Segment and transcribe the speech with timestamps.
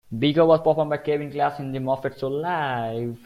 [0.17, 3.19] Beaker was performed by Kevin Clash in "The Muppet Show Live".